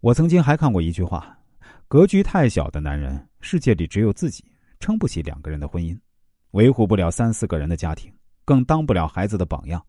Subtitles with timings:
[0.00, 1.36] 我曾经还看过一句话：
[1.88, 4.44] 格局太小的男人，世界里只有自己，
[4.78, 5.98] 撑不起两个人的婚姻，
[6.52, 8.12] 维护不了三四个人的家庭，
[8.44, 9.84] 更当不了孩子的榜样。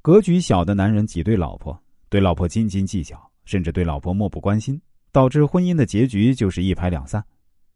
[0.00, 1.76] 格局小的男人挤兑老婆，
[2.08, 7.24] 对老婆斤斤计较，甚至对老婆漠不关心，导致婚姻的结局就是一拍两散。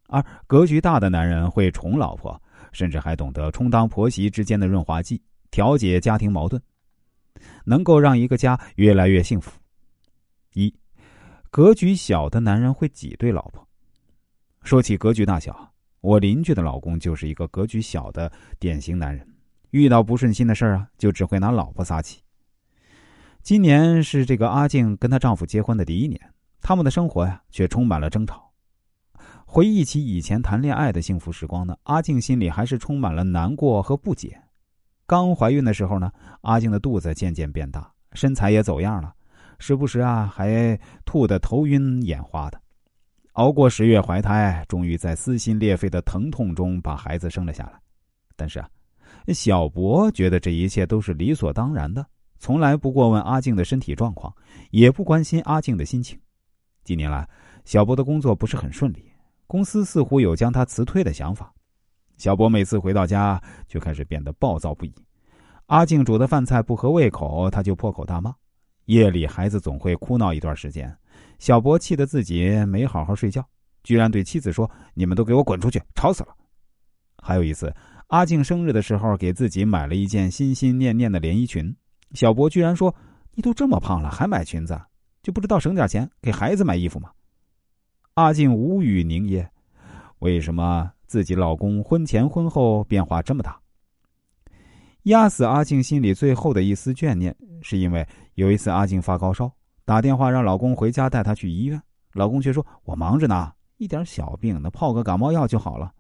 [0.06, 2.40] 而格局大的男人会宠老婆，
[2.70, 5.20] 甚至还懂得充当婆媳之间的润滑剂，
[5.50, 6.62] 调解家庭矛盾，
[7.64, 9.50] 能够让一个家越来越幸福。
[10.54, 10.72] 一，
[11.50, 13.66] 格局小的男人会挤兑老婆。
[14.62, 19.26] 说起格局大小，我邻居的老公就是一个格局小的典型男人，
[19.70, 22.22] 遇到不顺心的事儿啊，就只会拿老婆撒气。
[23.42, 26.20] 今年是这个阿静跟她丈夫结婚的第一年，
[26.60, 28.52] 他们的生活呀，却充满了争吵。
[29.44, 34.40] 回忆起以前谈恋爱的幸福时光呢，阿静心里还是充满了难过和不解。
[35.04, 39.12] 刚怀孕的时候呢，阿静的肚子渐渐变大，身材也走样了，
[39.60, 42.60] 时不时啊还吐得头晕眼花的。
[43.34, 47.78] 熬过十月怀胎，终于在撕心裂肺的疼痛中把孩子生了下来。
[48.34, 48.68] 但是啊，
[49.28, 52.04] 小博觉得这一切都是理所当然的，
[52.38, 54.34] 从来不过问阿静的身体状况，
[54.70, 56.18] 也不关心阿静的心情。
[56.82, 57.28] 近年来，
[57.64, 59.04] 小博的工作不是很顺利。
[59.46, 61.52] 公司似乎有将他辞退的想法，
[62.16, 64.94] 小博每次回到家就开始变得暴躁不已。
[65.66, 68.34] 阿静煮的饭菜不合胃口，他就破口大骂。
[68.90, 70.92] 夜里孩子总会哭闹一段时间，
[71.38, 73.44] 小博气得自己没好好睡觉，
[73.84, 76.34] 居然对妻子说：“你们都给我滚出去，吵死了！”
[77.22, 77.72] 还有一次，
[78.08, 81.72] 阿静生日的时候给自己买了一件心心念念的连衣裙，
[82.14, 82.92] 小博居然说
[83.32, 84.76] ：“你都这么胖了，还买裙子，
[85.22, 87.12] 就不知道省点钱给孩子买衣服吗？”
[88.14, 89.48] 阿静无语凝噎，
[90.18, 93.56] 为什么自己老公婚前婚后变化这么大？
[95.04, 99.50] 压死阿静心里最后的一丝眷念，是因为有一次阿静发高烧，
[99.84, 101.80] 打电话让老公回家带她去医院，
[102.12, 105.92] 老公却说：“我忙着呢，一点小病，那泡个感冒药就好了。”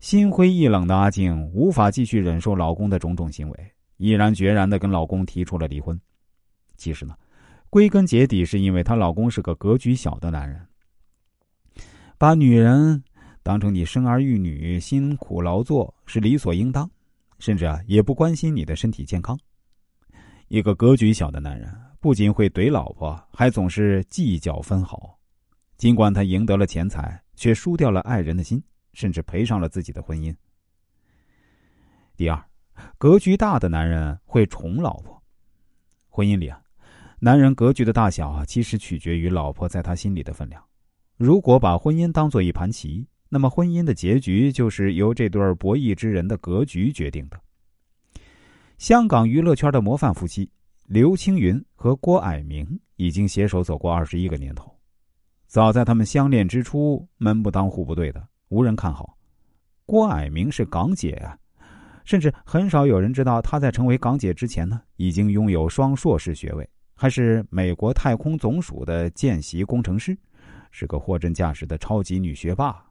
[0.00, 5.98] 心灰意冷的阿静无法继续忍受老公的种种行为，毅然决然的跟老公提出了离婚。
[6.76, 7.14] 其实呢，
[7.70, 10.60] 归根结底是因为她老公是个格局小的男人。
[12.18, 13.02] 把女人
[13.42, 16.90] 当成你生儿育女、辛苦劳作是理所应当，
[17.38, 19.38] 甚至啊也不关心你的身体健康。
[20.54, 25.18] 一个格局小的男人不仅会怼老婆，还总是计较分毫。
[25.76, 30.32] 尽管他赢得了钱财，却输掉了爱人的心，甚至赔上了自己的婚姻。
[32.16, 32.40] 第二，
[32.98, 35.20] 格局大的男人会宠老婆。
[36.08, 36.62] 婚姻里啊，
[37.18, 40.62] 男人格局的大小啊，其实取决于老婆在他心里的分量。
[41.16, 47.40] 如果把婚姻当做一盘棋，那么婚姻的结局就是由这对博弈之人的格局决定的。
[48.84, 50.46] 香港娱乐圈的模范夫妻
[50.84, 54.70] 刘青云和郭蔼明已经携手走过二十一个年头。
[55.46, 59.16] 早在他们相恋之初，门不当户不对的，无人看好。
[59.86, 61.34] 郭蔼明是港姐啊，
[62.04, 70.14] 甚至很少有人知道她在成为港姐之前呢，已经拥有双硕士学位，还是美国太空总署的见习工程师。
[70.70, 72.84] 是个货真价实的超级女学霸。